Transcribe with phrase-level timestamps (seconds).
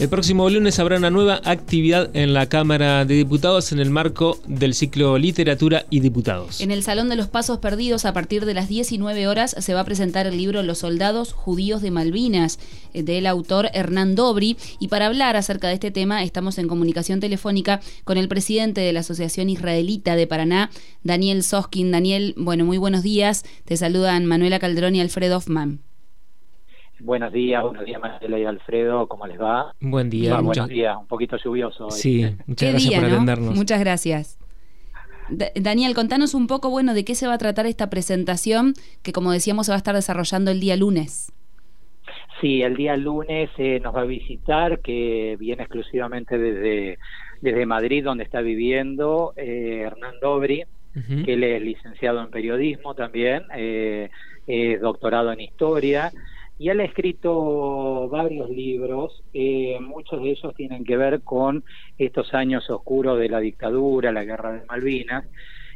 [0.00, 4.40] El próximo lunes habrá una nueva actividad en la Cámara de Diputados en el marco
[4.46, 6.62] del ciclo Literatura y Diputados.
[6.62, 9.80] En el Salón de los Pasos Perdidos, a partir de las 19 horas, se va
[9.80, 12.58] a presentar el libro Los soldados judíos de Malvinas,
[12.94, 14.56] eh, del autor Hernán Dobri.
[14.78, 18.94] Y para hablar acerca de este tema, estamos en comunicación telefónica con el presidente de
[18.94, 20.70] la Asociación Israelita de Paraná,
[21.04, 21.90] Daniel Soskin.
[21.90, 23.44] Daniel, bueno, muy buenos días.
[23.66, 25.89] Te saludan Manuela Calderón y Alfredo Hoffman.
[27.02, 29.74] Buenos días, buenos días Marcela y Alfredo, ¿cómo les va?
[29.80, 30.38] Buen día.
[30.40, 31.86] buenos días, un poquito lluvioso.
[31.86, 31.92] Hoy.
[31.92, 33.54] Sí, muchas gracias por atendernos.
[33.54, 34.38] Muchas gracias.
[35.54, 39.32] Daniel, contanos un poco, bueno, de qué se va a tratar esta presentación que, como
[39.32, 41.32] decíamos, se va a estar desarrollando el día lunes.
[42.40, 46.98] Sí, el día lunes eh, nos va a visitar, que viene exclusivamente desde,
[47.40, 50.64] desde Madrid, donde está viviendo, eh, Hernán Dobri,
[51.24, 54.10] que él es licenciado en periodismo también, eh,
[54.48, 56.10] es doctorado en historia
[56.60, 61.64] y él ha escrito varios libros, eh, muchos de ellos tienen que ver con
[61.96, 65.24] estos años oscuros de la dictadura, la guerra de Malvinas,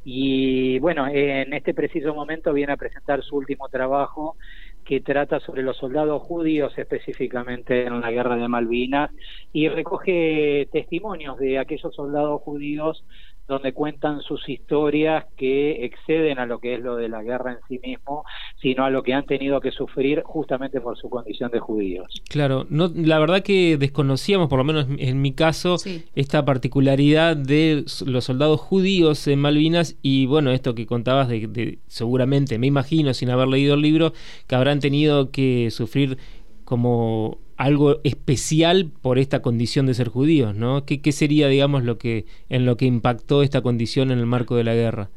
[0.04, 4.36] y bueno, en este preciso momento viene a presentar su último trabajo
[4.84, 9.10] que trata sobre los soldados judíos específicamente en la guerra de Malvinas
[9.54, 13.02] y recoge testimonios de aquellos soldados judíos
[13.46, 17.58] donde cuentan sus historias que exceden a lo que es lo de la guerra en
[17.68, 18.24] sí mismo,
[18.60, 22.06] sino a lo que han tenido que sufrir justamente por su condición de judíos.
[22.30, 25.76] Claro, no, la verdad que desconocíamos, por lo menos en mi caso,
[26.14, 31.78] esta particularidad de los soldados judíos en Malvinas y bueno, esto que contabas de, de
[31.86, 34.14] seguramente, me imagino, sin haber leído el libro,
[34.46, 36.16] que habrán tenido que sufrir
[36.64, 40.84] como algo especial por esta condición de ser judíos, ¿no?
[40.84, 44.64] ¿Qué, sería, digamos, lo que en lo que impactó esta condición en el marco de
[44.64, 45.10] la guerra?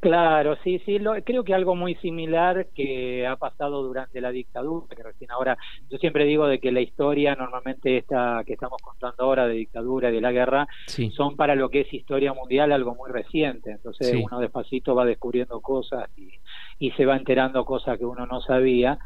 [0.00, 4.96] Claro, sí, sí, lo, creo que algo muy similar que ha pasado durante la dictadura,
[4.96, 5.56] que recién ahora,
[5.88, 10.10] yo siempre digo de que la historia normalmente esta que estamos contando ahora de dictadura
[10.10, 10.66] y de la guerra
[11.12, 15.60] son para lo que es historia mundial algo muy reciente, entonces uno despacito va descubriendo
[15.60, 16.32] cosas y,
[16.80, 18.98] y se va enterando cosas que uno no sabía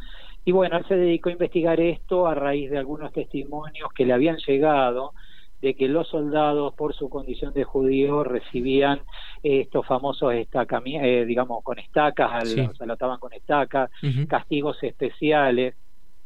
[0.47, 4.13] y bueno, él se dedicó a investigar esto a raíz de algunos testimonios que le
[4.13, 5.13] habían llegado
[5.61, 9.01] de que los soldados, por su condición de judío, recibían
[9.43, 13.91] estos famosos estaca, eh, digamos, con estacas, al, se ataban con estacas,
[14.29, 15.75] castigos especiales.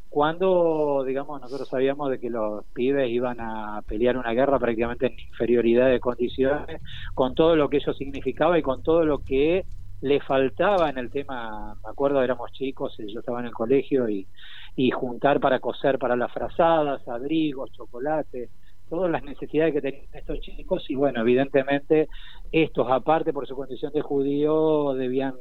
[0.07, 5.19] Cuando, digamos, nosotros sabíamos de que los pibes iban a pelear una guerra prácticamente en
[5.19, 6.79] inferioridad de condiciones,
[7.15, 9.65] con todo lo que eso significaba y con todo lo que
[10.01, 14.27] le faltaba en el tema, me acuerdo, éramos chicos, yo estaba en el colegio y,
[14.75, 18.49] y juntar para coser para las frazadas, abrigos, chocolate,
[18.89, 22.09] todas las necesidades que tenían estos chicos y bueno, evidentemente
[22.51, 25.35] estos aparte por su condición de judío debían,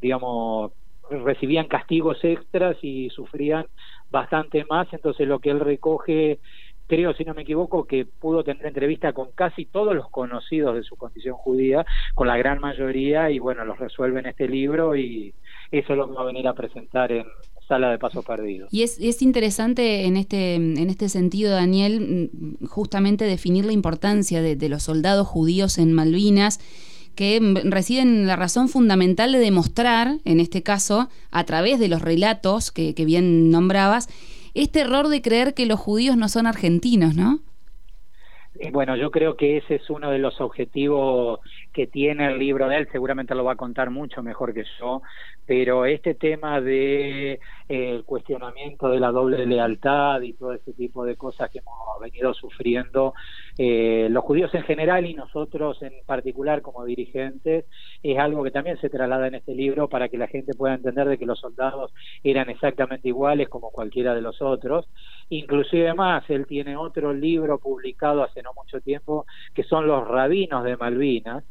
[0.00, 0.72] digamos,
[1.08, 3.66] recibían castigos extras y sufrían
[4.10, 6.40] bastante más, entonces lo que él recoge
[6.86, 10.82] creo, si no me equivoco, que pudo tener entrevista con casi todos los conocidos de
[10.82, 15.34] su condición judía, con la gran mayoría, y bueno, los resuelve en este libro y
[15.70, 17.26] eso es lo que va a venir a presentar en
[17.66, 18.68] Sala de Paso Perdido.
[18.70, 22.30] Y es, es interesante en este, en este sentido, Daniel,
[22.68, 26.60] justamente definir la importancia de, los soldados judíos en Malvinas
[27.14, 32.70] que residen la razón fundamental de demostrar, en este caso, a través de los relatos
[32.70, 34.08] que, que bien nombrabas,
[34.62, 37.40] este error de creer que los judíos no son argentinos, ¿no?
[38.58, 41.40] Eh, bueno, yo creo que ese es uno de los objetivos
[41.76, 45.02] que tiene el libro de él, seguramente lo va a contar mucho mejor que yo,
[45.44, 47.38] pero este tema de eh,
[47.68, 52.32] el cuestionamiento de la doble lealtad y todo ese tipo de cosas que hemos venido
[52.32, 53.12] sufriendo
[53.58, 57.66] eh, los judíos en general y nosotros en particular como dirigentes
[58.02, 61.06] es algo que también se traslada en este libro para que la gente pueda entender
[61.06, 61.92] de que los soldados
[62.24, 64.88] eran exactamente iguales como cualquiera de los otros.
[65.28, 70.64] Inclusive más él tiene otro libro publicado hace no mucho tiempo que son los rabinos
[70.64, 71.44] de Malvinas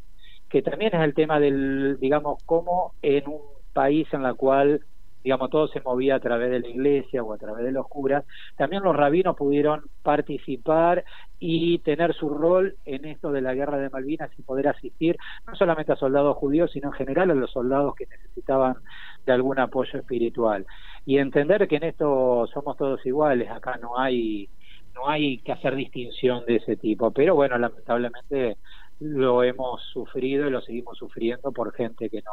[0.56, 3.42] que también es el tema del, digamos, cómo en un
[3.74, 4.80] país en la cual,
[5.22, 8.24] digamos, todo se movía a través de la iglesia o a través de los curas,
[8.56, 11.04] también los rabinos pudieron participar
[11.40, 15.58] y tener su rol en esto de la guerra de Malvinas y poder asistir no
[15.58, 18.78] solamente a soldados judíos, sino en general a los soldados que necesitaban
[19.26, 20.66] de algún apoyo espiritual.
[21.06, 24.48] Y entender que en esto somos todos iguales, acá no hay
[24.94, 28.56] no hay que hacer distinción de ese tipo, pero bueno, lamentablemente
[29.00, 32.32] lo hemos sufrido y lo seguimos sufriendo por gente que no,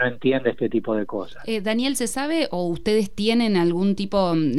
[0.00, 1.42] no entiende este tipo de cosas.
[1.46, 4.52] Eh, Daniel, ¿se sabe o ustedes tienen algún tipo mm,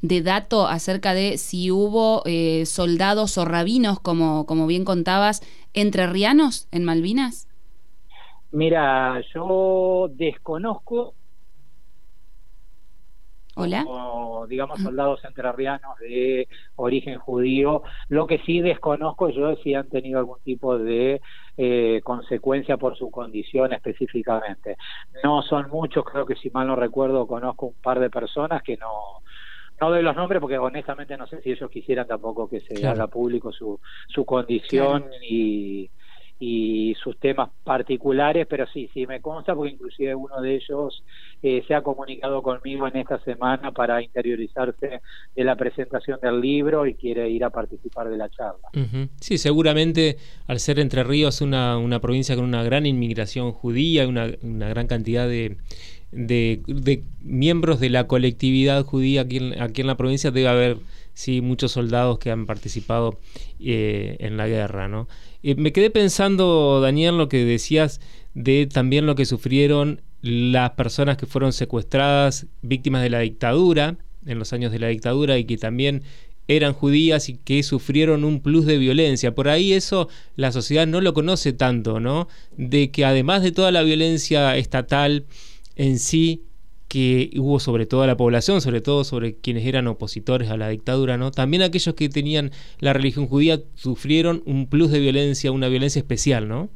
[0.00, 5.42] de, dato acerca de si hubo eh, soldados o rabinos, como, como bien contabas,
[5.72, 7.48] entrerrianos en Malvinas?
[8.50, 11.14] Mira, yo desconozco
[14.48, 17.82] digamos, soldados entrerrianos de origen judío.
[18.08, 21.20] Lo que sí desconozco yo es si han tenido algún tipo de
[21.56, 24.76] eh, consecuencia por su condición específicamente.
[25.24, 28.76] No son muchos, creo que si mal no recuerdo, conozco un par de personas que
[28.76, 29.22] no
[29.78, 33.08] no doy los nombres porque honestamente no sé si ellos quisieran tampoco que se haga
[33.08, 33.78] público su,
[34.08, 35.90] su condición y
[37.06, 41.04] sus temas particulares, pero sí, sí me consta porque inclusive uno de ellos
[41.40, 45.00] eh, se ha comunicado conmigo en esta semana para interiorizarse
[45.36, 48.68] de la presentación del libro y quiere ir a participar de la charla.
[49.20, 50.16] Sí, seguramente
[50.48, 54.88] al ser Entre Ríos una, una provincia con una gran inmigración judía, una, una gran
[54.88, 55.58] cantidad de,
[56.10, 60.78] de, miembros de la colectividad judía aquí en, aquí en la provincia, debe haber
[61.16, 63.18] sí, muchos soldados que han participado
[63.58, 65.08] eh, en la guerra, ¿no?
[65.46, 68.00] Eh, me quedé pensando, Daniel, lo que decías
[68.34, 73.96] de también lo que sufrieron las personas que fueron secuestradas, víctimas de la dictadura,
[74.26, 76.02] en los años de la dictadura, y que también
[76.48, 79.36] eran judías y que sufrieron un plus de violencia.
[79.36, 82.26] Por ahí eso la sociedad no lo conoce tanto, ¿no?
[82.56, 85.26] De que además de toda la violencia estatal
[85.76, 86.42] en sí,
[86.88, 91.16] que hubo sobre toda la población, sobre todo sobre quienes eran opositores a la dictadura,
[91.16, 91.30] ¿no?
[91.30, 96.48] También aquellos que tenían la religión judía sufrieron un plus de violencia, una violencia especial,
[96.48, 96.70] ¿no?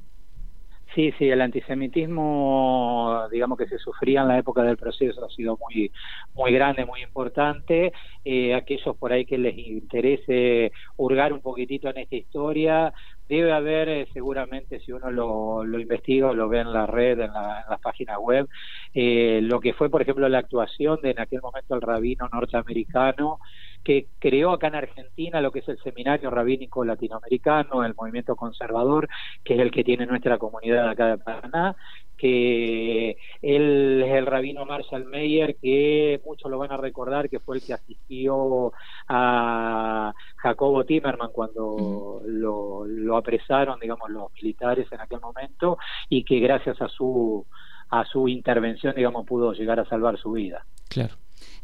[0.95, 5.57] Sí, sí, el antisemitismo, digamos que se sufría en la época del proceso, ha sido
[5.57, 5.93] muy,
[6.35, 7.93] muy grande, muy importante.
[8.25, 12.93] Eh, aquellos por ahí que les interese hurgar un poquitito en esta historia,
[13.31, 17.21] debe haber eh, seguramente, si uno lo, lo, investiga o lo ve en la red,
[17.21, 18.49] en, la, las páginas web,
[18.93, 23.39] eh, lo que fue, por ejemplo, la actuación de en aquel momento el rabino norteamericano
[23.83, 29.09] que creó acá en Argentina lo que es el Seminario Rabínico Latinoamericano, el movimiento conservador,
[29.45, 31.77] que es el que tiene nuestra comunidad acá de Paraná,
[32.17, 37.57] que él es el rabino Marshall Meyer, que muchos lo van a recordar, que fue
[37.57, 38.73] el que asistió
[39.09, 45.79] a Jacobo Timerman cuando lo, lo apresaron, digamos, los militares en aquel momento,
[46.11, 47.47] y que gracias a su
[47.91, 50.65] a su intervención, digamos, pudo llegar a salvar su vida.
[50.89, 51.15] Claro.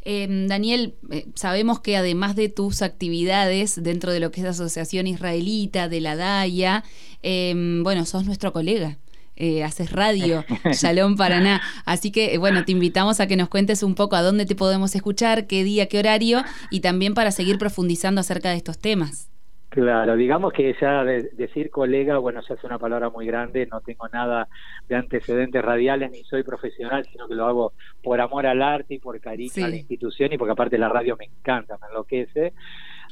[0.01, 4.51] Em, Daniel, eh, sabemos que además de tus actividades dentro de lo que es la
[4.51, 6.83] Asociación Israelita, de la DAIA,
[7.23, 8.97] em, bueno, sos nuestro colega.
[9.35, 11.61] Eh, haces radio, Shalom Paraná.
[11.85, 14.55] Así que, eh, bueno, te invitamos a que nos cuentes un poco a dónde te
[14.55, 19.29] podemos escuchar, qué día, qué horario, y también para seguir profundizando acerca de estos temas.
[19.77, 24.09] Claro, digamos que ya decir colega, bueno, ya es una palabra muy grande, no tengo
[24.09, 24.47] nada
[24.89, 28.99] de antecedentes radiales, ni soy profesional, sino que lo hago por amor al arte y
[28.99, 32.53] por cariño a la institución y porque aparte la radio me encanta, me enloquece.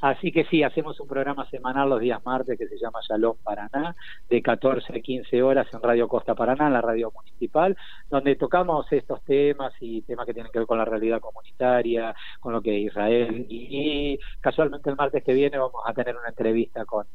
[0.02, 3.96] Así que sí, hacemos un programa semanal los días martes que se llama Shalom Paraná,
[4.30, 7.76] de 14 a 15 horas en Radio Costa Paraná, la radio municipal,
[8.10, 12.54] donde tocamos estos temas y temas que tienen que ver con la realidad comunitaria, con
[12.54, 13.46] lo que es Israel.
[13.50, 17.06] Y, casualmente el martes que viene vamos a tener una entrevista con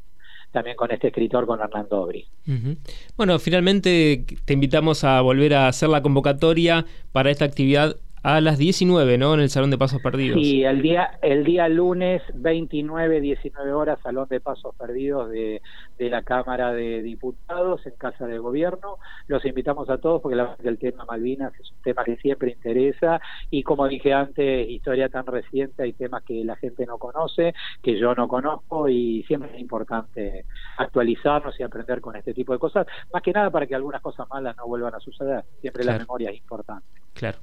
[0.52, 2.26] también con este escritor, con Hernán Dobri.
[3.16, 8.58] Bueno, finalmente te invitamos a volver a hacer la convocatoria para esta actividad a las
[8.58, 9.34] 19, ¿no?
[9.34, 10.38] En el Salón de Pasos Perdidos.
[10.40, 15.62] Sí, el día, el día lunes 29, 19 horas, Salón de Pasos Perdidos de,
[15.98, 18.98] de la Cámara de Diputados en Casa de Gobierno.
[19.26, 22.16] Los invitamos a todos porque la verdad que el tema Malvinas es un tema que
[22.16, 23.20] siempre interesa
[23.50, 27.98] y como dije antes, historia tan reciente, hay temas que la gente no conoce, que
[27.98, 30.44] yo no conozco y siempre es importante
[30.76, 34.28] actualizarnos y aprender con este tipo de cosas, más que nada para que algunas cosas
[34.28, 35.44] malas no vuelvan a suceder.
[35.60, 36.86] Siempre la memoria es importante.
[37.14, 37.38] Claro.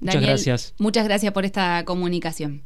[0.00, 0.74] Muchas gracias.
[0.78, 2.62] Muchas gracias por esta comunicación.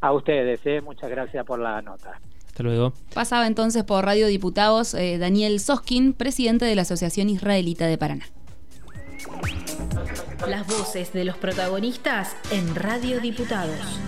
[0.00, 2.20] A ustedes, eh, muchas gracias por la nota.
[2.46, 2.92] Hasta luego.
[3.14, 8.26] Pasaba entonces por Radio Diputados eh, Daniel Soskin, presidente de la Asociación Israelita de Paraná.
[10.46, 13.98] Las voces de los protagonistas en Radio Diputados.